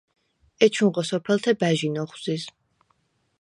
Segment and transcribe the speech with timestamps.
[0.65, 2.43] ეჩუნღო სოფელთე ბა̈ჟინ ოხვზიზ.